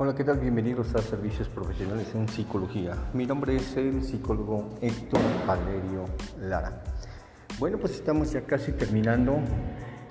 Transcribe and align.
Hola, 0.00 0.14
¿qué 0.14 0.22
tal? 0.22 0.38
Bienvenidos 0.38 0.94
a 0.94 1.02
Servicios 1.02 1.48
Profesionales 1.48 2.14
en 2.14 2.28
Psicología. 2.28 2.94
Mi 3.14 3.26
nombre 3.26 3.56
es 3.56 3.76
el 3.76 4.04
psicólogo 4.04 4.78
Héctor 4.80 5.20
Valerio 5.44 6.04
Lara. 6.40 6.84
Bueno, 7.58 7.78
pues 7.78 7.94
estamos 7.94 8.30
ya 8.30 8.42
casi 8.42 8.70
terminando 8.70 9.40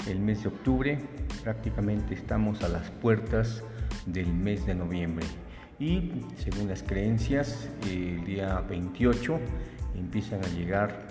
el 0.05 0.19
mes 0.19 0.43
de 0.43 0.49
octubre. 0.49 0.99
Prácticamente 1.41 2.15
estamos 2.15 2.61
a 2.63 2.67
las 2.67 2.91
puertas 2.91 3.63
del 4.05 4.27
mes 4.27 4.65
de 4.65 4.75
noviembre. 4.75 5.25
Y 5.79 6.25
según 6.35 6.67
las 6.67 6.83
creencias, 6.83 7.69
el 7.89 8.25
día 8.25 8.59
28 8.69 9.39
empiezan 9.95 10.43
a 10.43 10.49
llegar 10.49 11.07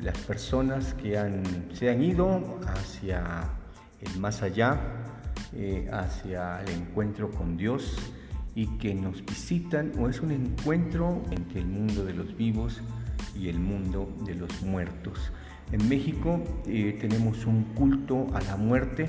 las 0.00 0.18
personas 0.18 0.92
que 0.92 1.16
han, 1.16 1.44
se 1.72 1.88
han 1.88 2.02
ido 2.02 2.60
hacia 2.66 3.48
el 4.02 4.20
más 4.20 4.42
allá, 4.42 4.78
eh, 5.54 5.88
hacia 5.90 6.60
el 6.60 6.68
encuentro 6.72 7.30
con 7.30 7.56
Dios 7.56 7.96
y 8.54 8.66
que 8.78 8.94
nos 8.94 9.24
visitan 9.24 9.92
o 9.98 10.08
es 10.08 10.20
un 10.20 10.32
encuentro 10.32 11.22
entre 11.30 11.60
el 11.60 11.66
mundo 11.66 12.04
de 12.04 12.14
los 12.14 12.36
vivos 12.36 12.80
y 13.38 13.48
el 13.48 13.58
mundo 13.58 14.12
de 14.24 14.34
los 14.34 14.62
muertos. 14.62 15.32
En 15.70 15.88
México 15.88 16.42
eh, 16.66 16.96
tenemos 17.00 17.44
un 17.44 17.64
culto 17.74 18.26
a 18.34 18.40
la 18.40 18.56
muerte 18.56 19.06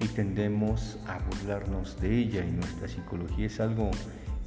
y 0.00 0.06
tendemos 0.08 0.98
a 1.06 1.18
burlarnos 1.18 2.00
de 2.00 2.18
ella 2.18 2.44
y 2.46 2.52
nuestra 2.52 2.86
psicología 2.88 3.46
es 3.46 3.58
algo 3.58 3.90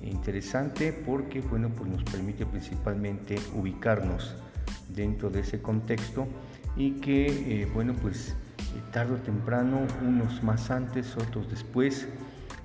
interesante 0.01 0.93
porque 0.93 1.41
bueno, 1.41 1.69
pues 1.69 1.89
nos 1.89 2.03
permite 2.03 2.45
principalmente 2.45 3.35
ubicarnos 3.53 4.35
dentro 4.89 5.29
de 5.29 5.41
ese 5.41 5.61
contexto 5.61 6.27
y 6.75 6.91
que 7.01 7.61
eh, 7.61 7.67
bueno 7.73 7.93
pues 8.01 8.35
tarde 8.91 9.15
o 9.15 9.17
temprano, 9.17 9.85
unos 10.05 10.43
más 10.43 10.71
antes, 10.71 11.15
otros 11.17 11.49
después, 11.49 12.07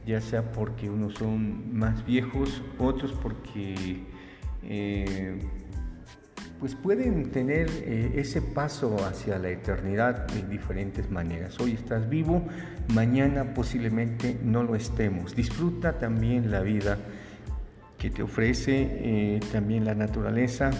ya 0.06 0.20
sea 0.20 0.52
porque 0.52 0.88
unos 0.88 1.14
son 1.14 1.76
más 1.76 2.06
viejos, 2.06 2.62
otros 2.78 3.12
porque 3.12 4.04
eh, 4.62 5.38
pues 6.60 6.76
pueden 6.76 7.30
tener 7.32 7.68
eh, 7.68 8.12
ese 8.14 8.40
paso 8.40 8.96
hacia 9.04 9.38
la 9.38 9.50
eternidad 9.50 10.28
de 10.28 10.42
diferentes 10.42 11.10
maneras. 11.10 11.58
Hoy 11.58 11.72
estás 11.72 12.08
vivo, 12.08 12.46
mañana 12.94 13.52
posiblemente 13.52 14.38
no 14.42 14.62
lo 14.62 14.76
estemos. 14.76 15.34
Disfruta 15.34 15.98
también 15.98 16.52
la 16.52 16.60
vida 16.60 16.98
que 17.98 18.08
te 18.10 18.22
ofrece 18.22 18.88
eh, 18.90 19.40
también 19.50 19.84
la 19.84 19.94
naturaleza, 19.96 20.70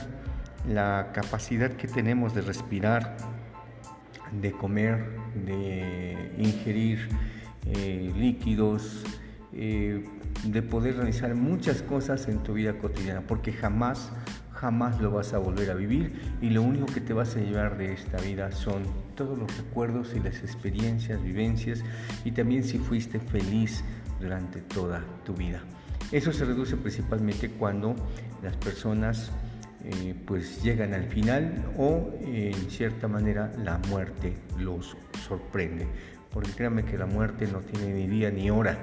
la 0.68 1.10
capacidad 1.12 1.72
que 1.72 1.88
tenemos 1.88 2.32
de 2.32 2.42
respirar, 2.42 3.16
de 4.40 4.52
comer, 4.52 5.04
de 5.44 6.32
ingerir 6.38 7.08
eh, 7.66 8.12
líquidos, 8.16 9.04
eh, 9.52 10.04
de 10.44 10.62
poder 10.62 10.96
realizar 10.96 11.34
muchas 11.34 11.82
cosas 11.82 12.28
en 12.28 12.42
tu 12.42 12.54
vida 12.54 12.78
cotidiana, 12.78 13.22
porque 13.26 13.52
jamás, 13.52 14.12
jamás 14.52 15.00
lo 15.00 15.10
vas 15.10 15.32
a 15.32 15.38
volver 15.38 15.70
a 15.70 15.74
vivir 15.74 16.36
y 16.40 16.50
lo 16.50 16.62
único 16.62 16.86
que 16.86 17.00
te 17.00 17.12
vas 17.12 17.36
a 17.36 17.40
llevar 17.40 17.78
de 17.78 17.92
esta 17.92 18.18
vida 18.18 18.52
son 18.52 18.82
todos 19.14 19.38
los 19.38 19.56
recuerdos 19.56 20.12
y 20.14 20.20
las 20.20 20.42
experiencias, 20.42 21.22
vivencias 21.22 21.82
y 22.24 22.32
también 22.32 22.64
si 22.64 22.78
fuiste 22.78 23.18
feliz 23.18 23.82
durante 24.20 24.60
toda 24.60 25.02
tu 25.24 25.34
vida. 25.34 25.62
Eso 26.12 26.32
se 26.32 26.44
reduce 26.44 26.76
principalmente 26.76 27.50
cuando 27.50 27.96
las 28.42 28.56
personas 28.56 29.32
eh, 29.84 30.14
pues 30.26 30.62
llegan 30.62 30.94
al 30.94 31.04
final 31.04 31.64
o 31.78 32.12
en 32.20 32.54
cierta 32.70 33.08
manera 33.08 33.52
la 33.64 33.78
muerte 33.88 34.34
los 34.58 34.96
sorprende. 35.26 35.86
Porque 36.36 36.50
créanme 36.50 36.84
que 36.84 36.98
la 36.98 37.06
muerte 37.06 37.48
no 37.50 37.60
tiene 37.60 37.94
ni 37.94 38.06
día 38.08 38.30
ni 38.30 38.50
hora, 38.50 38.76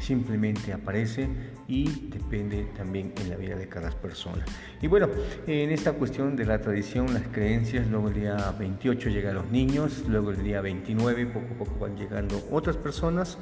simplemente 0.00 0.72
aparece 0.72 1.28
y 1.68 2.08
depende 2.08 2.64
también 2.74 3.12
en 3.20 3.28
la 3.28 3.36
vida 3.36 3.56
de 3.56 3.68
cada 3.68 3.90
persona. 3.90 4.42
Y 4.80 4.86
bueno, 4.86 5.06
en 5.46 5.70
esta 5.70 5.92
cuestión 5.92 6.34
de 6.34 6.46
la 6.46 6.58
tradición, 6.58 7.12
las 7.12 7.24
creencias, 7.24 7.86
luego 7.88 8.08
el 8.08 8.14
día 8.14 8.54
28 8.58 9.10
llegan 9.10 9.34
los 9.34 9.50
niños, 9.50 10.04
luego 10.08 10.30
el 10.30 10.42
día 10.42 10.62
29 10.62 11.26
poco 11.26 11.46
a 11.46 11.58
poco 11.58 11.78
van 11.78 11.94
llegando 11.94 12.42
otras 12.50 12.78
personas 12.78 13.36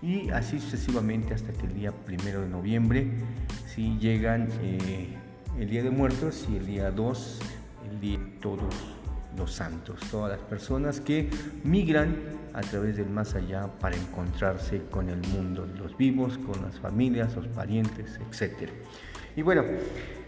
y 0.00 0.30
así 0.30 0.60
sucesivamente 0.60 1.34
hasta 1.34 1.52
que 1.52 1.66
el 1.66 1.74
día 1.74 1.90
primero 1.90 2.42
de 2.42 2.50
noviembre 2.50 3.08
si 3.66 3.98
llegan 3.98 4.48
eh, 4.62 5.08
el 5.58 5.68
Día 5.68 5.82
de 5.82 5.90
Muertos 5.90 6.46
y 6.48 6.56
el 6.58 6.66
día 6.66 6.92
2, 6.92 7.40
el 7.90 8.00
Día 8.00 8.18
de 8.20 8.24
Todos 8.40 8.93
los 9.36 9.52
Santos, 9.52 10.00
todas 10.10 10.38
las 10.38 10.46
personas 10.46 11.00
que 11.00 11.30
migran 11.64 12.16
a 12.52 12.60
través 12.60 12.96
del 12.96 13.10
más 13.10 13.34
allá 13.34 13.68
para 13.80 13.96
encontrarse 13.96 14.82
con 14.90 15.08
el 15.08 15.20
mundo 15.28 15.66
los 15.76 15.96
vivos, 15.96 16.38
con 16.38 16.62
las 16.62 16.78
familias, 16.78 17.34
los 17.34 17.48
parientes, 17.48 18.18
etc. 18.30 18.70
Y 19.36 19.42
bueno, 19.42 19.64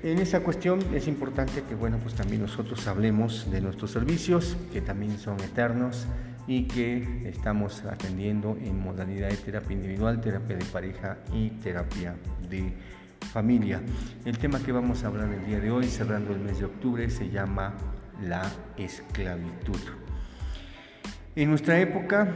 en 0.02 0.18
esa 0.18 0.40
cuestión 0.40 0.80
es 0.94 1.06
importante 1.06 1.62
que 1.62 1.74
bueno, 1.74 1.98
pues 1.98 2.14
también 2.14 2.42
nosotros 2.42 2.86
hablemos 2.88 3.50
de 3.50 3.60
nuestros 3.60 3.92
servicios, 3.92 4.56
que 4.72 4.80
también 4.80 5.18
son 5.18 5.40
eternos 5.40 6.06
y 6.48 6.64
que 6.64 7.28
estamos 7.28 7.84
atendiendo 7.84 8.56
en 8.60 8.78
modalidad 8.78 9.28
de 9.28 9.36
terapia 9.36 9.74
individual, 9.74 10.20
terapia 10.20 10.56
de 10.56 10.64
pareja 10.64 11.18
y 11.32 11.50
terapia 11.50 12.16
de 12.48 12.72
familia. 13.32 13.80
El 14.24 14.38
tema 14.38 14.60
que 14.60 14.72
vamos 14.72 15.04
a 15.04 15.08
hablar 15.08 15.32
el 15.32 15.44
día 15.44 15.60
de 15.60 15.70
hoy, 15.70 15.84
cerrando 15.84 16.32
el 16.32 16.40
mes 16.40 16.58
de 16.58 16.66
octubre, 16.66 17.08
se 17.10 17.30
llama 17.30 17.74
la 18.22 18.50
esclavitud. 18.76 19.80
En 21.34 21.50
nuestra 21.50 21.78
época, 21.80 22.32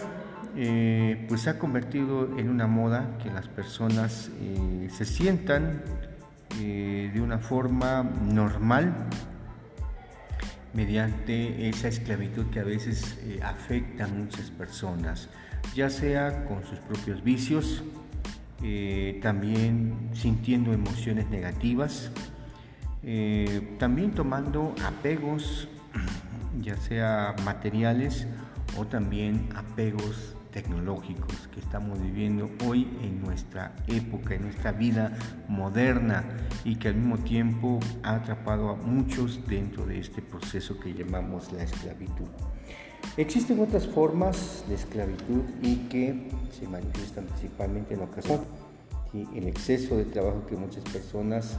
eh, 0.57 1.25
pues 1.29 1.43
se 1.43 1.51
ha 1.51 1.59
convertido 1.59 2.37
en 2.39 2.49
una 2.49 2.67
moda 2.67 3.17
que 3.23 3.31
las 3.31 3.49
personas 3.49 4.31
eh, 4.41 4.89
se 4.91 5.05
sientan 5.05 5.83
eh, 6.61 7.11
de 7.15 7.21
una 7.21 7.39
forma 7.39 8.03
normal 8.03 9.07
mediante 10.75 11.69
esa 11.69 11.89
esclavitud 11.89 12.47
que 12.51 12.61
a 12.61 12.65
veces 12.65 13.19
afecta 13.43 14.05
a 14.05 14.09
muchas 14.09 14.51
personas, 14.51 15.29
ya 15.75 15.91
sea 15.91 16.45
con 16.45 16.65
sus 16.65 16.79
propios 16.79 17.25
vicios, 17.25 17.83
también 19.23 20.11
sintiendo 20.13 20.73
emociones 20.73 21.29
negativas, 21.31 22.13
eh, 23.03 23.77
también 23.79 24.13
tomando 24.13 24.75
apegos, 24.85 25.69
ya 26.61 26.77
sea 26.77 27.35
materiales 27.45 28.27
o 28.77 28.87
también 28.87 29.49
apegos 29.55 30.37
tecnológicos 30.51 31.49
que 31.55 31.61
estamos 31.61 32.01
viviendo 32.03 32.51
hoy 32.67 32.89
en 33.03 33.23
nuestra 33.23 33.75
época, 33.87 34.35
en 34.35 34.43
nuestra 34.43 34.73
vida 34.73 35.17
moderna 35.49 36.25
y 36.65 36.77
que 36.77 36.89
al 36.89 36.97
mismo 36.97 37.19
tiempo 37.19 37.81
ha 38.03 38.17
atrapado 38.17 38.71
a 38.71 38.77
muchos 38.77 39.47
dentro 39.47 39.87
de 39.87 40.01
este 40.01 40.23
proceso 40.23 40.79
que 40.81 40.93
llamamos 40.93 41.53
la 41.53 41.63
esclavitud. 41.63 42.27
Existen 43.17 43.61
otras 43.61 43.87
formas 43.87 44.65
de 44.69 44.75
esclavitud 44.75 45.43
y 45.63 45.77
que 45.89 46.31
se 46.51 46.67
manifiestan 46.69 47.25
principalmente 47.27 47.95
en 47.95 48.03
ocasión 48.03 48.41
y 49.13 49.27
el 49.37 49.49
exceso 49.49 49.97
de 49.97 50.05
trabajo 50.05 50.47
que 50.47 50.57
muchas 50.57 50.85
personas 50.85 51.59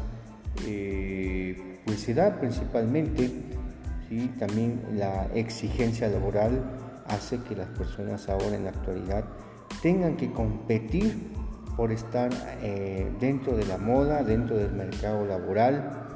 eh, 0.66 1.80
pues 1.86 2.00
se 2.00 2.14
da 2.14 2.40
principalmente 2.40 3.32
¿sí? 4.10 4.32
también 4.40 4.82
la 4.94 5.28
exigencia 5.34 6.08
laboral 6.08 6.64
hace 7.08 7.40
que 7.40 7.56
las 7.56 7.68
personas 7.70 8.30
ahora 8.30 8.56
en 8.56 8.64
la 8.66 8.70
actualidad 8.72 9.26
tengan 9.82 10.18
que 10.18 10.32
competir 10.32 11.32
por 11.76 11.92
estar 11.92 12.30
eh, 12.62 13.12
dentro 13.20 13.56
de 13.56 13.66
la 13.66 13.78
moda, 13.78 14.24
dentro 14.24 14.58
del 14.58 14.72
mercado 14.74 15.26
laboral 15.26 16.08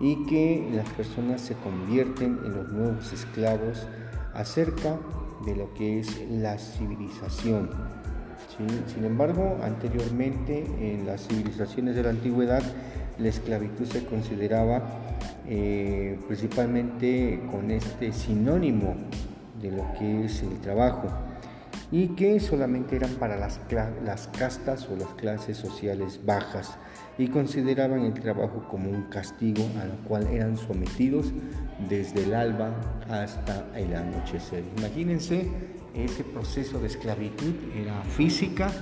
y 0.00 0.26
que 0.26 0.68
las 0.72 0.88
personas 0.90 1.40
se 1.40 1.54
convierten 1.54 2.40
en 2.44 2.54
los 2.54 2.72
nuevos 2.72 3.12
esclavos 3.12 3.86
acerca 4.32 4.98
de 5.46 5.54
lo 5.54 5.72
que 5.74 6.00
es 6.00 6.20
la 6.30 6.58
civilización. 6.58 7.70
Sin 8.86 9.04
embargo, 9.04 9.58
anteriormente 9.62 10.64
en 10.80 11.06
las 11.06 11.26
civilizaciones 11.26 11.96
de 11.96 12.04
la 12.04 12.10
antigüedad 12.10 12.62
la 13.18 13.28
esclavitud 13.28 13.86
se 13.86 14.04
consideraba 14.04 14.82
eh, 15.48 16.18
principalmente 16.26 17.40
con 17.50 17.70
este 17.70 18.12
sinónimo 18.12 18.96
de 19.60 19.70
lo 19.70 19.84
que 19.98 20.24
es 20.24 20.42
el 20.42 20.58
trabajo 20.60 21.08
y 21.92 22.08
que 22.08 22.40
solamente 22.40 22.96
eran 22.96 23.10
para 23.12 23.36
las, 23.36 23.60
las 24.04 24.28
castas 24.28 24.88
o 24.90 24.96
las 24.96 25.08
clases 25.14 25.56
sociales 25.56 26.20
bajas 26.24 26.76
y 27.18 27.28
consideraban 27.28 28.00
el 28.00 28.14
trabajo 28.14 28.66
como 28.68 28.90
un 28.90 29.02
castigo 29.04 29.64
al 29.80 29.90
cual 30.08 30.26
eran 30.26 30.56
sometidos 30.56 31.32
desde 31.88 32.24
el 32.24 32.34
alba 32.34 32.74
hasta 33.08 33.66
el 33.76 33.94
anochecer. 33.94 34.64
Imagínense 34.78 35.48
ese 35.94 36.24
proceso 36.24 36.80
de 36.80 36.88
esclavitud 36.88 37.54
era 37.76 38.02
física 38.02 38.72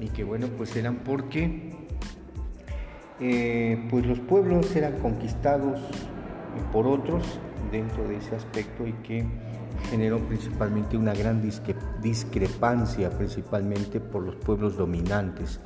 y 0.00 0.08
que 0.08 0.24
bueno 0.24 0.48
pues 0.56 0.74
eran 0.74 0.96
porque 0.96 1.85
eh, 3.20 3.86
pues 3.90 4.06
los 4.06 4.18
pueblos 4.20 4.74
eran 4.76 4.98
conquistados 4.98 5.80
por 6.72 6.86
otros 6.86 7.38
dentro 7.70 8.06
de 8.06 8.16
ese 8.16 8.36
aspecto 8.36 8.86
y 8.86 8.92
que 8.94 9.26
generó 9.90 10.18
principalmente 10.20 10.96
una 10.96 11.14
gran 11.14 11.42
discrepancia 12.02 13.10
principalmente 13.10 14.00
por 14.00 14.22
los 14.22 14.36
pueblos 14.36 14.76
dominantes 14.76 15.60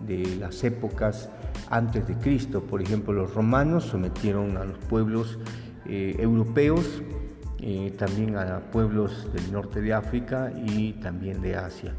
de 0.00 0.36
las 0.36 0.62
épocas 0.64 1.28
antes 1.70 2.06
de 2.06 2.14
Cristo. 2.16 2.62
Por 2.62 2.82
ejemplo, 2.82 3.12
los 3.12 3.34
romanos 3.34 3.84
sometieron 3.84 4.56
a 4.56 4.64
los 4.64 4.78
pueblos 4.78 5.38
eh, 5.86 6.16
europeos, 6.18 7.02
eh, 7.60 7.94
también 7.98 8.36
a 8.36 8.60
pueblos 8.70 9.32
del 9.32 9.52
norte 9.52 9.80
de 9.80 9.94
África 9.94 10.52
y 10.54 10.94
también 10.94 11.40
de 11.40 11.56
Asia. 11.56 11.94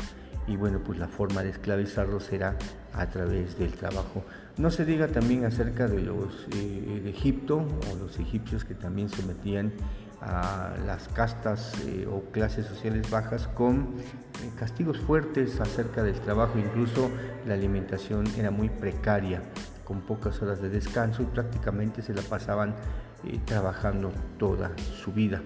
Y 0.47 0.57
bueno, 0.57 0.79
pues 0.83 0.99
la 0.99 1.07
forma 1.07 1.41
de 1.41 1.49
esclavizarlos 1.49 2.31
era 2.31 2.55
a 2.93 3.07
través 3.07 3.57
del 3.57 3.73
trabajo. 3.73 4.23
No 4.57 4.71
se 4.71 4.85
diga 4.85 5.09
también 5.09 5.43
acerca 5.43 5.87
de 5.87 6.01
los 6.01 6.47
eh, 6.55 7.01
de 7.03 7.09
Egipto 7.09 7.57
o 7.91 7.95
los 7.97 8.17
egipcios 8.19 8.63
que 8.63 8.73
también 8.73 9.09
sometían 9.09 9.73
a 10.21 10.73
las 10.85 11.09
castas 11.09 11.73
eh, 11.85 12.07
o 12.09 12.21
clases 12.31 12.65
sociales 12.65 13.09
bajas 13.09 13.49
con 13.49 13.95
eh, 14.41 14.49
castigos 14.57 14.97
fuertes 14.99 15.59
acerca 15.59 16.03
del 16.03 16.15
trabajo, 16.21 16.57
incluso 16.57 17.11
la 17.45 17.53
alimentación 17.53 18.25
era 18.37 18.49
muy 18.49 18.69
precaria, 18.69 19.41
con 19.83 20.01
pocas 20.01 20.41
horas 20.41 20.61
de 20.61 20.69
descanso 20.69 21.21
y 21.21 21.25
prácticamente 21.25 22.01
se 22.01 22.13
la 22.13 22.21
pasaban 22.21 22.75
trabajando 23.45 24.11
toda 24.37 24.71
su 24.77 25.11
vida. 25.11 25.41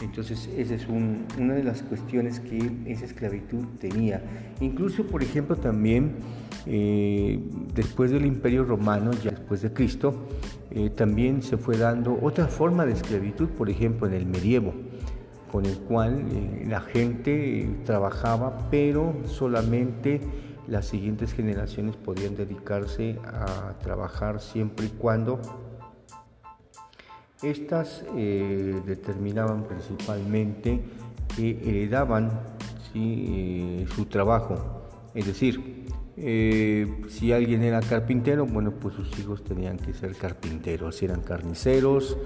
Entonces, 0.00 0.48
esa 0.56 0.74
es 0.74 0.86
una 0.88 1.54
de 1.54 1.64
las 1.64 1.82
cuestiones 1.82 2.40
que 2.40 2.70
esa 2.86 3.06
esclavitud 3.06 3.64
tenía. 3.80 4.22
Incluso, 4.60 5.06
por 5.06 5.22
ejemplo, 5.22 5.56
también 5.56 6.16
después 6.66 8.10
del 8.10 8.26
Imperio 8.26 8.64
Romano, 8.64 9.12
ya 9.12 9.30
después 9.30 9.62
de 9.62 9.72
Cristo, 9.72 10.26
eh, 10.78 10.90
también 10.90 11.42
se 11.42 11.56
fue 11.56 11.78
dando 11.78 12.18
otra 12.20 12.48
forma 12.48 12.84
de 12.84 12.92
esclavitud, 12.92 13.48
por 13.48 13.70
ejemplo 13.70 14.06
en 14.06 14.12
el 14.12 14.26
medievo, 14.26 14.74
con 15.50 15.64
el 15.64 15.78
cual 15.78 16.26
eh, 16.30 16.66
la 16.68 16.80
gente 16.80 17.60
eh, 17.60 17.76
trabajaba, 17.86 18.68
pero 18.70 19.14
solamente 19.24 20.20
las 20.68 20.84
siguientes 20.84 21.32
generaciones 21.32 21.96
podían 21.96 22.36
dedicarse 22.36 23.18
a 23.24 23.78
trabajar 23.78 24.40
siempre 24.40 24.86
y 24.86 24.88
cuando 24.90 25.40
estas 27.42 28.04
determinaban 28.86 29.64
principalmente 29.64 30.80
que 31.36 31.50
heredaban 31.62 32.30
su 33.94 34.06
trabajo, 34.06 34.86
es 35.14 35.26
decir, 35.26 35.86
eh, 36.18 37.02
si 37.08 37.32
alguien 37.32 37.62
era 37.62 37.80
carpintero, 37.80 38.46
bueno, 38.46 38.70
pues 38.72 38.94
sus 38.94 39.18
hijos 39.18 39.44
tenían 39.44 39.76
que 39.76 39.92
ser 39.92 40.14
carpinteros. 40.14 40.96
Si 40.96 41.04
eran 41.04 41.20
carniceros, 41.20 42.16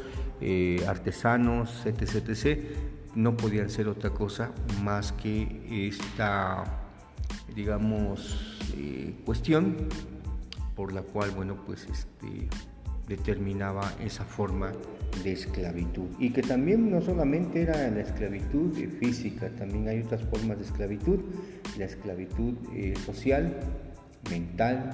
eh, 0.41 0.85
artesanos, 0.87 1.85
etc, 1.87 2.29
etc, 2.29 2.65
no 3.15 3.37
podían 3.37 3.69
ser 3.69 3.89
otra 3.89 4.11
cosa 4.11 4.53
más 4.85 5.13
que 5.13 5.89
esta, 5.89 6.65
digamos, 7.55 8.59
eh, 8.77 9.15
cuestión 9.25 9.77
por 10.77 10.93
la 10.93 11.03
cual, 11.03 11.33
bueno, 11.33 11.57
pues 11.67 11.87
este, 11.91 12.49
determinaba 13.11 13.93
esa 14.03 14.25
forma 14.25 14.73
de 15.25 15.33
esclavitud. 15.33 16.07
Y 16.19 16.31
que 16.31 16.43
también 16.43 16.91
no 16.91 17.01
solamente 17.01 17.61
era 17.61 17.91
la 17.91 18.01
esclavitud 18.01 18.73
física, 19.01 19.51
también 19.59 19.89
hay 19.89 20.01
otras 20.01 20.23
formas 20.23 20.59
de 20.59 20.65
esclavitud, 20.65 21.19
la 21.77 21.87
esclavitud 21.87 22.55
eh, 22.73 22.95
social, 23.05 23.59
mental, 24.31 24.93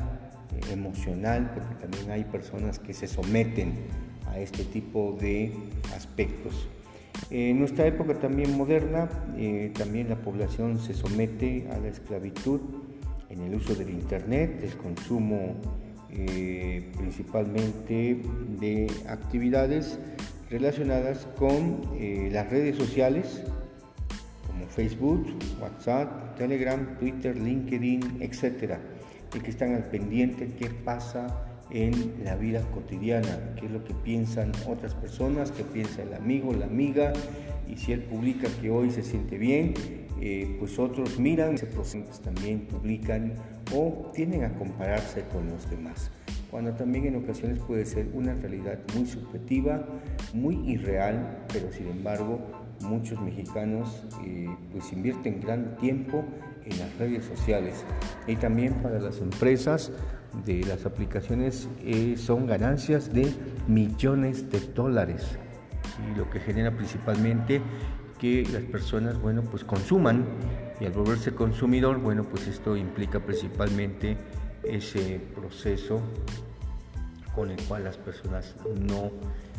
eh, 0.54 0.72
emocional, 0.72 1.52
porque 1.54 1.74
también 1.74 2.10
hay 2.10 2.24
personas 2.24 2.78
que 2.78 2.94
se 2.94 3.06
someten 3.06 3.74
a 4.26 4.38
este 4.38 4.64
tipo 4.64 5.16
de 5.20 5.52
aspectos. 5.94 6.68
En 7.30 7.58
nuestra 7.58 7.86
época 7.86 8.14
también 8.14 8.56
moderna, 8.56 9.08
eh, 9.36 9.72
también 9.76 10.08
la 10.08 10.16
población 10.16 10.80
se 10.80 10.94
somete 10.94 11.68
a 11.70 11.78
la 11.78 11.88
esclavitud 11.88 12.60
en 13.28 13.42
el 13.42 13.54
uso 13.54 13.74
del 13.74 13.90
Internet, 13.90 14.60
el 14.62 14.76
consumo 14.76 15.56
eh, 16.18 16.82
principalmente 16.96 18.22
de 18.58 18.86
actividades 19.08 19.98
relacionadas 20.50 21.26
con 21.38 21.80
eh, 21.98 22.30
las 22.32 22.48
redes 22.50 22.76
sociales 22.76 23.42
como 24.46 24.66
Facebook, 24.68 25.26
WhatsApp, 25.60 26.36
Telegram, 26.36 26.96
Twitter, 26.98 27.36
LinkedIn, 27.36 28.18
etcétera, 28.20 28.80
y 29.34 29.40
que 29.40 29.50
están 29.50 29.74
al 29.74 29.84
pendiente 29.84 30.48
qué 30.58 30.70
pasa 30.70 31.44
en 31.70 32.14
la 32.24 32.36
vida 32.36 32.62
cotidiana, 32.72 33.54
qué 33.58 33.66
es 33.66 33.72
lo 33.72 33.84
que 33.84 33.92
piensan 33.92 34.52
otras 34.66 34.94
personas, 34.94 35.50
qué 35.50 35.64
piensa 35.64 36.02
el 36.02 36.14
amigo, 36.14 36.54
la 36.54 36.66
amiga, 36.66 37.12
y 37.68 37.76
si 37.76 37.92
él 37.92 38.00
publica 38.02 38.48
que 38.60 38.70
hoy 38.70 38.90
se 38.90 39.02
siente 39.02 39.36
bien, 39.36 39.74
eh, 40.20 40.56
pues 40.58 40.78
otros 40.78 41.18
miran, 41.18 41.54
ese 41.54 41.66
proceso 41.66 42.20
también 42.22 42.66
publican 42.66 43.34
o 43.74 44.10
tienden 44.14 44.44
a 44.44 44.54
compararse 44.54 45.24
con 45.32 45.48
los 45.48 45.68
demás, 45.68 46.10
cuando 46.50 46.72
también 46.72 47.06
en 47.06 47.16
ocasiones 47.16 47.58
puede 47.58 47.84
ser 47.84 48.08
una 48.12 48.34
realidad 48.34 48.78
muy 48.94 49.06
subjetiva, 49.06 49.86
muy 50.32 50.56
irreal, 50.70 51.44
pero 51.52 51.72
sin 51.72 51.88
embargo 51.88 52.40
muchos 52.80 53.20
mexicanos 53.20 54.04
eh, 54.24 54.48
pues 54.72 54.92
invierten 54.92 55.40
gran 55.40 55.76
tiempo 55.76 56.24
en 56.64 56.78
las 56.78 56.96
redes 56.98 57.24
sociales. 57.24 57.84
Y 58.26 58.36
también 58.36 58.74
para 58.74 58.98
las 59.00 59.20
empresas 59.20 59.92
de 60.44 60.62
las 60.64 60.84
aplicaciones 60.84 61.68
eh, 61.82 62.14
son 62.16 62.46
ganancias 62.46 63.12
de 63.12 63.32
millones 63.66 64.50
de 64.50 64.60
dólares 64.60 65.38
y 66.12 66.18
lo 66.18 66.28
que 66.28 66.40
genera 66.40 66.70
principalmente 66.76 67.62
que 68.18 68.46
las 68.52 68.62
personas, 68.62 69.20
bueno, 69.20 69.42
pues 69.42 69.64
consuman 69.64 70.26
y 70.80 70.84
al 70.84 70.92
volverse 70.92 71.34
consumidor, 71.34 71.98
bueno, 71.98 72.24
pues 72.24 72.46
esto 72.46 72.76
implica 72.76 73.20
principalmente 73.20 74.16
ese 74.62 75.20
proceso 75.34 76.00
con 77.34 77.50
el 77.50 77.62
cual 77.64 77.84
las 77.84 77.96
personas 77.96 78.54
no 78.80 79.10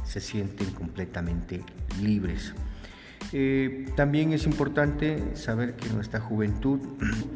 se 0.04 0.20
sienten 0.20 0.72
completamente 0.72 1.64
libres. 2.02 2.54
Eh, 3.34 3.86
también 3.96 4.34
es 4.34 4.46
importante 4.46 5.36
saber 5.36 5.76
que 5.76 5.90
nuestra 5.90 6.20
juventud 6.20 6.80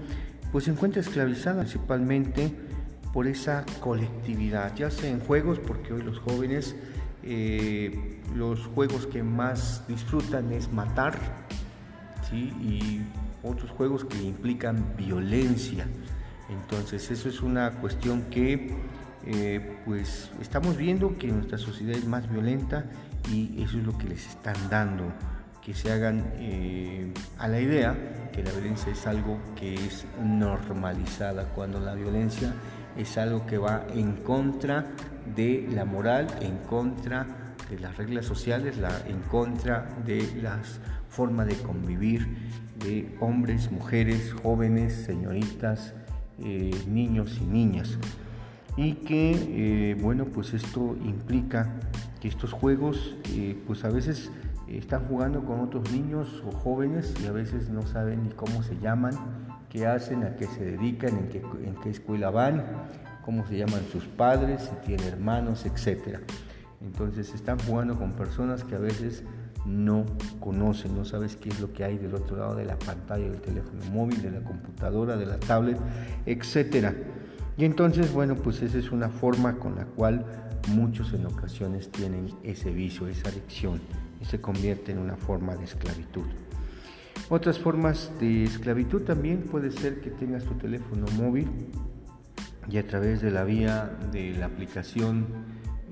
pues 0.52 0.66
se 0.66 0.72
encuentra 0.72 1.02
esclavizada 1.02 1.62
principalmente 1.62 2.52
por 3.14 3.28
esa 3.28 3.66
colectividad, 3.82 4.74
ya 4.76 4.90
sea 4.90 5.10
en 5.10 5.20
juegos, 5.20 5.60
porque 5.60 5.94
hoy 5.94 6.02
los 6.02 6.20
jóvenes 6.20 6.76
eh, 7.24 8.20
los 8.36 8.66
juegos 8.68 9.08
que 9.08 9.24
más 9.24 9.84
disfrutan 9.88 10.51
es 10.51 10.72
matar 10.72 11.18
y 12.34 13.01
otros 13.44 13.72
juegos 13.72 14.06
que 14.06 14.22
implican 14.24 14.96
violencia. 14.98 15.86
Entonces 16.50 17.10
eso 17.12 17.30
es 17.30 17.42
una 17.42 17.72
cuestión 17.72 18.24
que 18.30 18.75
eh, 19.25 19.78
pues 19.86 20.32
estamos 20.42 20.78
viendo 20.78 21.18
que 21.18 21.28
nuestra 21.28 21.58
sociedad 21.58 21.96
es 21.96 22.06
más 22.06 22.30
violenta 22.30 22.86
y 23.32 23.62
eso 23.62 23.78
es 23.78 23.84
lo 23.84 23.98
que 23.98 24.08
les 24.08 24.28
están 24.28 24.56
dando, 24.70 25.13
que 25.63 25.74
se 25.74 25.92
hagan 25.92 26.34
eh, 26.38 27.13
a 27.38 27.48
la 27.48 27.60
idea 27.60 28.30
que 28.34 28.44
la 28.44 28.51
violencia 28.51 28.92
es 28.92 29.06
algo 29.06 29.38
que 29.56 29.75
es 29.75 30.06
normalizada, 30.24 31.46
cuando 31.50 31.80
la 31.80 31.94
violencia 31.94 32.54
es 32.98 33.17
algo 33.17 33.45
que 33.45 33.57
va 33.57 33.86
en 33.93 34.17
contra 34.17 34.88
de 35.36 35.67
la 35.74 35.86
moral, 35.86 36.27
en 36.41 36.57
contra 36.57 37.25
de 37.69 37.79
las 37.79 37.98
reglas 37.98 38.25
sociales, 38.25 38.75
en 39.07 39.21
contra 39.21 39.88
de 40.05 40.29
las 40.41 40.79
formas 41.10 41.48
de 41.48 41.55
convivir 41.55 42.27
de 42.83 43.15
hombres, 43.19 43.71
mujeres, 43.71 44.33
jóvenes, 44.41 44.93
señoritas, 44.93 45.93
eh, 46.39 46.71
niños 46.88 47.39
y 47.41 47.45
niñas. 47.45 47.98
Y 48.77 48.93
que, 48.93 49.91
eh, 49.91 49.98
bueno, 50.01 50.25
pues 50.25 50.53
esto 50.53 50.98
implica 51.03 51.69
que 52.19 52.27
estos 52.27 52.51
juegos, 52.51 53.17
eh, 53.33 53.62
pues 53.67 53.83
a 53.83 53.89
veces 53.89 54.31
están 54.67 55.05
jugando 55.07 55.43
con 55.43 55.60
otros 55.60 55.91
niños 55.91 56.43
o 56.45 56.51
jóvenes 56.51 57.13
y 57.21 57.27
a 57.27 57.31
veces 57.31 57.69
no 57.69 57.86
saben 57.86 58.24
ni 58.24 58.29
cómo 58.29 58.63
se 58.63 58.77
llaman, 58.79 59.13
qué 59.72 59.88
hacen, 59.88 60.24
a 60.24 60.36
qué 60.36 60.48
se 60.48 60.66
dedican, 60.66 61.18
en 61.18 61.75
qué, 61.82 61.90
escuela 61.90 62.30
van, 62.30 62.66
cómo 63.24 63.48
se 63.48 63.58
llaman 63.58 63.82
sus 63.90 64.04
padres, 64.04 64.63
si 64.63 64.75
tienen 64.86 65.08
hermanos, 65.08 65.66
etc. 65.66 66.20
Entonces 66.82 67.34
están 67.34 67.58
jugando 67.60 67.98
con 67.98 68.12
personas 68.12 68.66
que 68.66 68.75
a 68.75 68.80
veces 68.80 69.24
no 69.66 70.06
conocen, 70.42 70.96
no 70.96 71.06
sabes 71.06 71.38
qué 71.38 71.50
es 71.50 71.62
lo 71.62 71.72
que 71.72 71.86
hay 71.86 71.98
del 71.98 72.16
otro 72.16 72.36
lado 72.36 72.56
de 72.56 72.66
la 72.66 72.78
pantalla 72.78 73.30
del 73.30 73.40
teléfono 73.40 73.86
móvil, 73.92 74.22
de 74.22 74.32
la 74.32 74.42
computadora, 74.42 75.16
de 75.16 75.25
la 75.25 75.40
tablet, 75.40 75.78
etc. 76.25 76.94
Y 77.58 77.63
entonces, 77.63 78.12
bueno, 78.12 78.36
pues 78.36 78.62
esa 78.62 78.78
es 78.78 78.92
una 78.92 79.08
forma 79.08 79.56
con 79.56 79.75
la 79.75 79.86
cual 79.86 80.25
muchos 80.68 81.13
en 81.13 81.25
ocasiones 81.25 81.90
tienen 81.90 82.28
ese 82.44 82.72
vicio, 82.72 83.08
esa 83.08 83.30
adicción, 83.30 83.80
y 84.20 84.25
se 84.25 84.42
convierte 84.42 84.92
en 84.92 84.98
una 84.98 85.16
forma 85.16 85.56
de 85.56 85.63
esclavitud. 85.63 86.25
Otras 87.30 87.60
formas 87.60 88.12
de 88.20 88.44
esclavitud 88.44 89.04
también 89.04 89.44
puede 89.44 89.72
ser 89.72 90.01
que 90.01 90.10
tengas 90.10 90.44
tu 90.44 90.54
teléfono 90.56 91.06
móvil 91.18 91.48
y 92.70 92.78
a 92.78 92.86
través 92.86 93.22
de 93.22 93.32
la 93.32 93.44
vía 93.44 93.98
de 94.12 94.34
la 94.34 94.48
aplicación 94.48 95.28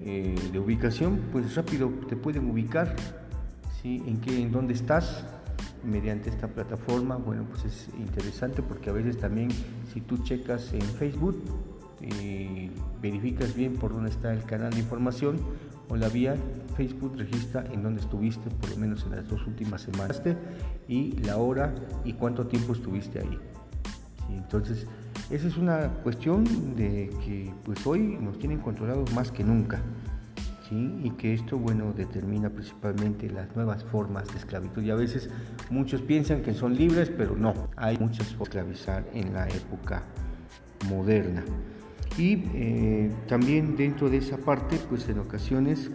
eh, 0.01 0.35
de 0.51 0.59
ubicación, 0.59 1.19
pues 1.31 1.55
rápido 1.55 1.89
te 2.07 2.15
pueden 2.15 2.49
ubicar 2.49 2.95
¿sí? 3.81 4.03
en, 4.05 4.19
qué, 4.21 4.41
en 4.41 4.51
dónde 4.51 4.73
estás 4.73 5.25
mediante 5.83 6.29
esta 6.29 6.47
plataforma, 6.47 7.15
bueno, 7.15 7.45
pues 7.49 7.65
es 7.65 7.89
interesante 7.97 8.61
porque 8.61 8.89
a 8.89 8.93
veces 8.93 9.17
también 9.17 9.49
si 9.93 10.01
tú 10.01 10.17
checas 10.23 10.73
en 10.73 10.81
Facebook, 10.81 11.41
y 12.01 12.71
verificas 13.01 13.55
bien 13.55 13.75
por 13.75 13.93
dónde 13.93 14.09
está 14.09 14.33
el 14.33 14.43
canal 14.43 14.71
de 14.71 14.79
información 14.79 15.37
o 15.89 15.95
la 15.95 16.07
vía 16.07 16.35
Facebook 16.75 17.15
registra 17.17 17.65
en 17.71 17.83
dónde 17.83 18.01
estuviste 18.01 18.49
por 18.49 18.69
lo 18.69 18.77
menos 18.77 19.03
en 19.03 19.11
las 19.11 19.27
dos 19.27 19.45
últimas 19.45 19.81
semanas 19.81 20.21
y 20.87 21.13
la 21.23 21.37
hora 21.37 21.73
y 22.05 22.13
cuánto 22.13 22.47
tiempo 22.47 22.73
estuviste 22.73 23.19
ahí. 23.19 23.37
Entonces, 24.29 24.87
esa 25.29 25.47
es 25.47 25.57
una 25.57 25.89
cuestión 26.03 26.43
de 26.75 27.09
que 27.25 27.51
pues 27.63 27.85
hoy 27.85 28.17
nos 28.21 28.37
tienen 28.39 28.59
controlados 28.59 29.11
más 29.13 29.31
que 29.31 29.43
nunca. 29.43 29.81
y 30.71 31.09
que 31.17 31.33
esto 31.33 31.57
bueno 31.57 31.93
determina 31.93 32.51
principalmente 32.51 33.27
las 33.27 33.55
nuevas 33.55 33.83
formas 33.85 34.27
de 34.27 34.37
esclavitud 34.37 34.83
y 34.83 34.91
a 34.91 34.95
veces 34.95 35.27
muchos 35.71 36.03
piensan 36.03 36.43
que 36.43 36.53
son 36.53 36.75
libres 36.75 37.09
pero 37.09 37.35
no 37.35 37.69
hay 37.75 37.97
muchas 37.97 38.27
formas 38.27 38.37
de 38.37 38.43
esclavizar 38.43 39.05
en 39.15 39.33
la 39.33 39.47
época 39.47 40.03
moderna 40.87 41.43
y 42.19 42.43
eh, 42.53 43.11
también 43.27 43.77
dentro 43.77 44.09
de 44.09 44.17
esa 44.17 44.37
parte 44.37 44.77
pues 44.89 45.07
en 45.07 45.19
ocasiones 45.19 45.89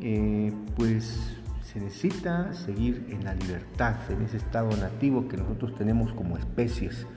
eh, 0.00 0.52
pues 0.76 1.36
se 1.60 1.80
necesita 1.80 2.52
seguir 2.52 3.04
en 3.10 3.24
la 3.24 3.34
libertad 3.34 3.96
en 4.08 4.22
ese 4.22 4.36
estado 4.36 4.70
nativo 4.76 5.26
que 5.26 5.36
nosotros 5.36 5.74
tenemos 5.74 6.12
como 6.12 6.38
especies 6.38 7.08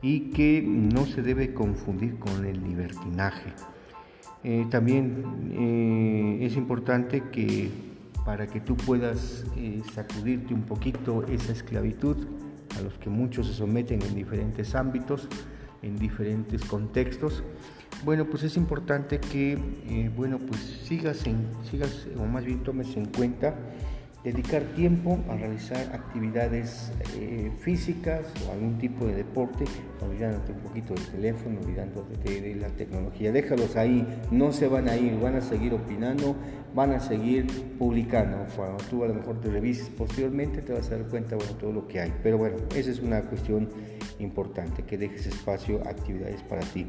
y 0.00 0.30
que 0.30 0.62
no 0.66 1.04
se 1.04 1.20
debe 1.20 1.52
confundir 1.52 2.18
con 2.18 2.46
el 2.46 2.64
libertinaje. 2.64 3.52
Eh, 4.42 4.66
también 4.70 6.38
es 6.40 6.56
importante 6.56 7.24
que 7.30 7.70
para 8.24 8.46
que 8.46 8.60
tú 8.60 8.78
puedas 8.78 9.44
sacudirte 9.92 10.54
un 10.54 10.62
poquito 10.62 11.26
esa 11.26 11.52
esclavitud 11.52 12.16
a 12.78 12.80
los 12.80 12.94
que 12.94 13.10
muchos 13.10 13.48
se 13.48 13.52
someten 13.52 14.00
en 14.00 14.14
diferentes 14.14 14.74
ámbitos, 14.74 15.28
en 15.82 15.98
diferentes 15.98 16.64
contextos, 16.64 17.44
bueno, 18.04 18.24
pues 18.26 18.42
es 18.42 18.56
importante 18.56 19.18
que, 19.18 20.10
bueno, 20.16 20.38
pues 20.38 20.60
sigas, 20.84 21.26
en, 21.26 21.48
sigas, 21.70 22.06
o 22.18 22.24
más 22.24 22.44
bien 22.44 22.62
tomes 22.62 22.96
en 22.96 23.06
cuenta 23.06 23.54
dedicar 24.24 24.62
tiempo 24.74 25.18
a 25.30 25.34
realizar 25.34 25.78
actividades 25.94 26.92
eh, 27.16 27.50
físicas 27.60 28.26
o 28.46 28.52
algún 28.52 28.76
tipo 28.76 29.06
de 29.06 29.14
deporte, 29.14 29.64
olvidándote 30.00 30.52
un 30.52 30.58
poquito 30.58 30.94
del 30.94 31.06
teléfono, 31.06 31.60
olvidándote 31.60 32.40
de, 32.40 32.54
la 32.56 32.68
tecnología. 32.68 33.32
Déjalos 33.32 33.76
ahí, 33.76 34.06
no 34.30 34.52
se 34.52 34.68
van 34.68 34.88
a 34.88 34.96
ir, 34.96 35.18
van 35.18 35.36
a 35.36 35.40
seguir 35.40 35.72
opinando, 35.72 36.36
van 36.74 36.92
a 36.92 37.00
seguir 37.00 37.46
publicando. 37.78 38.46
Cuando 38.54 38.84
tú 38.84 39.04
a 39.04 39.08
lo 39.08 39.14
mejor 39.14 39.40
te 39.40 39.48
revises 39.48 39.88
posteriormente 39.88 40.60
te 40.60 40.72
vas 40.72 40.90
a 40.90 40.96
dar 40.96 41.06
cuenta 41.08 41.36
de 41.36 41.44
todo 41.58 41.72
lo 41.72 41.88
que 41.88 42.00
hay. 42.00 42.12
Pero 42.22 42.36
bueno, 42.36 42.56
esa 42.76 42.90
es 42.90 43.00
una 43.00 43.22
cuestión 43.22 43.68
importante, 44.18 44.82
que 44.82 44.98
dejes 44.98 45.26
espacio 45.26 45.80
actividades 45.88 46.42
para 46.42 46.60
ti. 46.60 46.86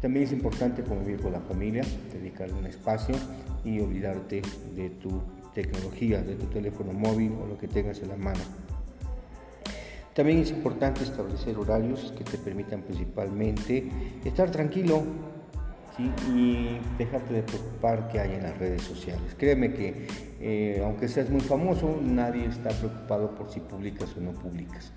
También 0.00 0.24
es 0.24 0.32
importante 0.32 0.82
convivir 0.82 1.20
con 1.20 1.32
la 1.32 1.40
familia, 1.40 1.82
dedicarle 2.10 2.54
un 2.54 2.66
espacio 2.66 3.14
y 3.64 3.80
olvidarte 3.80 4.40
de 4.74 4.88
tu 4.88 5.20
tecnología, 5.54 6.22
de 6.22 6.36
tu 6.36 6.46
teléfono 6.46 6.92
móvil 6.92 7.32
o 7.42 7.46
lo 7.46 7.58
que 7.58 7.68
tengas 7.68 8.00
en 8.02 8.08
la 8.08 8.16
mano. 8.16 8.40
También 10.14 10.40
es 10.40 10.50
importante 10.50 11.02
establecer 11.02 11.56
horarios 11.56 12.12
que 12.16 12.24
te 12.24 12.36
permitan 12.36 12.82
principalmente 12.82 13.88
estar 14.24 14.50
tranquilo 14.50 15.02
y 16.32 16.78
dejarte 16.98 17.34
de 17.34 17.42
preocupar 17.42 18.08
que 18.08 18.20
hay 18.20 18.34
en 18.34 18.42
las 18.42 18.58
redes 18.58 18.82
sociales. 18.82 19.34
Créeme 19.38 19.72
que 19.72 20.06
eh, 20.40 20.82
aunque 20.84 21.08
seas 21.08 21.30
muy 21.30 21.40
famoso, 21.40 22.00
nadie 22.02 22.46
está 22.46 22.70
preocupado 22.70 23.34
por 23.34 23.50
si 23.50 23.60
publicas 23.60 24.16
o 24.16 24.20
no 24.20 24.32
publicas. 24.32 24.92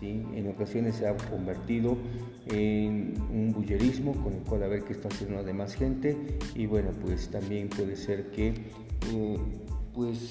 ¿sí? 0.00 0.24
En 0.34 0.48
ocasiones 0.48 0.96
se 0.96 1.06
ha 1.06 1.16
convertido 1.16 1.96
en 2.46 3.14
un 3.32 3.52
bullerismo 3.52 4.12
con 4.22 4.34
el 4.34 4.40
cual 4.40 4.64
a 4.64 4.68
ver 4.68 4.84
qué 4.84 4.92
está 4.92 5.08
haciendo 5.08 5.36
la 5.36 5.42
demás 5.44 5.74
gente 5.74 6.16
y 6.54 6.66
bueno, 6.66 6.90
pues 7.00 7.28
también 7.28 7.68
puede 7.68 7.96
ser 7.96 8.30
que... 8.30 8.48
Eh, 8.48 9.36
pues 9.94 10.30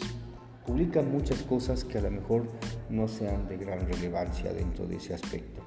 publican 0.65 1.11
muchas 1.11 1.43
cosas 1.43 1.83
que 1.83 1.97
a 1.97 2.01
lo 2.01 2.11
mejor 2.11 2.47
no 2.89 3.07
sean 3.07 3.47
de 3.47 3.57
gran 3.57 3.79
relevancia 3.87 4.51
dentro 4.53 4.85
de 4.85 4.97
ese 4.97 5.13
aspecto. 5.13 5.61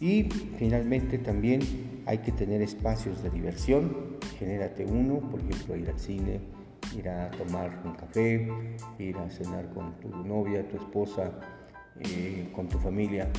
Y 0.00 0.24
finalmente 0.58 1.18
también 1.18 1.60
hay 2.04 2.18
que 2.18 2.32
tener 2.32 2.60
espacios 2.60 3.22
de 3.22 3.30
diversión, 3.30 4.18
genérate 4.38 4.84
uno, 4.84 5.20
por 5.30 5.40
ejemplo 5.40 5.76
ir 5.76 5.88
al 5.88 5.98
cine, 5.98 6.40
ir 6.96 7.08
a 7.08 7.30
tomar 7.30 7.80
un 7.84 7.94
café, 7.94 8.48
ir 8.98 9.16
a 9.16 9.30
cenar 9.30 9.72
con 9.72 9.98
tu 10.00 10.08
novia, 10.08 10.68
tu 10.68 10.76
esposa, 10.76 11.32
eh, 12.00 12.48
con 12.54 12.68
tu 12.68 12.78
familia, 12.78 13.30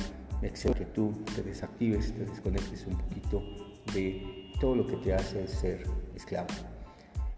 etc. 0.42 0.74
Que 0.76 0.86
tú 0.86 1.12
te 1.34 1.42
desactives, 1.42 2.12
te 2.12 2.24
desconectes 2.24 2.86
un 2.86 2.96
poquito 2.96 3.42
de 3.94 4.50
todo 4.60 4.74
lo 4.74 4.86
que 4.86 4.96
te 4.96 5.14
hace 5.14 5.46
ser 5.46 5.84
esclavo. 6.14 6.48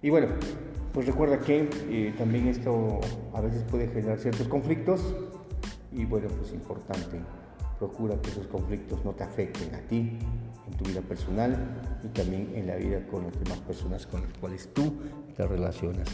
Y 0.01 0.11
bueno, 0.11 0.29
pues 0.93 1.07
recuerda 1.07 1.41
que 1.41 1.69
eh, 1.91 2.15
también 2.17 2.47
esto 2.47 3.01
a 3.35 3.41
veces 3.41 3.65
puede 3.65 3.89
generar 3.89 4.19
ciertos 4.19 4.47
conflictos 4.47 5.15
y 5.93 6.05
bueno, 6.05 6.29
pues 6.29 6.53
importante, 6.53 7.21
procura 7.81 8.15
que 8.21 8.31
esos 8.31 8.47
conflictos 8.47 9.05
no 9.05 9.13
te 9.13 9.25
afecten 9.25 9.75
a 9.75 9.81
ti, 9.81 10.19
en 10.69 10.77
tu 10.77 10.85
vida 10.85 11.01
personal 11.01 11.57
y 12.05 12.09
también 12.09 12.53
en 12.55 12.69
la 12.69 12.77
vida 12.77 13.05
con 13.09 13.25
las 13.25 13.41
demás 13.41 13.59
personas 13.59 14.07
con 14.07 14.23
las 14.23 14.33
cuales 14.35 14.69
tú 14.73 14.95
te 15.37 15.45
relacionas, 15.45 16.09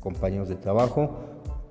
compañeros 0.00 0.50
de 0.50 0.56
trabajo, 0.56 1.20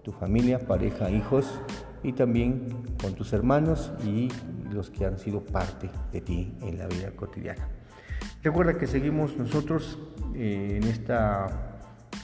tu 0.01 0.11
familia, 0.11 0.57
pareja, 0.57 1.11
hijos 1.11 1.59
y 2.01 2.13
también 2.13 2.83
con 2.99 3.13
tus 3.13 3.31
hermanos 3.31 3.91
y 4.03 4.29
los 4.71 4.89
que 4.89 5.05
han 5.05 5.19
sido 5.19 5.41
parte 5.41 5.89
de 6.11 6.21
ti 6.21 6.51
en 6.61 6.79
la 6.79 6.87
vida 6.87 7.11
cotidiana. 7.11 7.67
Recuerda 8.41 8.77
que 8.77 8.87
seguimos 8.87 9.37
nosotros 9.37 9.99
en 10.35 10.83
esta 10.83 11.69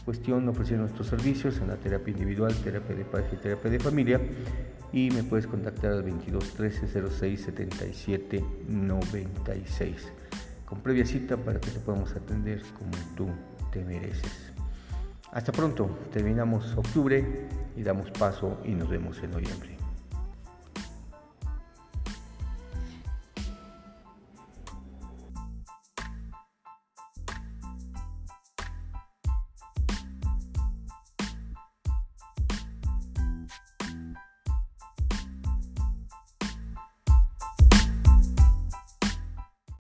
cuestión 0.04 0.48
ofreciendo 0.48 0.84
nuestros 0.84 1.08
servicios 1.08 1.58
en 1.60 1.68
la 1.68 1.76
terapia 1.76 2.12
individual, 2.12 2.54
terapia 2.64 2.96
de 2.96 3.06
pareja 3.06 3.30
y 3.34 3.38
terapia 3.38 3.72
de 3.72 3.80
familia 3.80 4.22
y 4.94 5.10
me 5.12 5.24
puedes 5.24 5.48
contactar 5.48 5.92
al 5.92 6.04
22 6.04 6.54
13 6.54 7.10
06 7.10 7.42
77 7.42 8.44
96 8.70 10.12
con 10.66 10.80
previa 10.80 11.06
cita 11.06 11.38
para 11.38 11.60
que 11.60 11.72
te 11.72 11.80
podamos 11.80 12.12
atender 12.16 12.62
como 12.78 12.92
tú 13.16 13.28
te 13.72 13.84
mereces. 13.84 14.52
Hasta 15.32 15.52
pronto, 15.52 16.00
terminamos 16.14 16.76
octubre 16.78 17.48
y 17.76 17.84
damos 17.84 18.10
paso 18.12 18.60
y 18.64 18.72
nos 18.72 18.90
vemos 18.90 19.22
en 19.22 19.32
noviembre. 19.32 19.85